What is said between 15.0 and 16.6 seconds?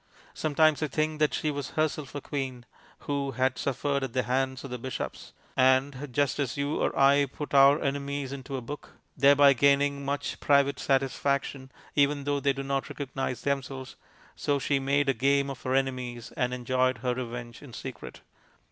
a game of her enemies and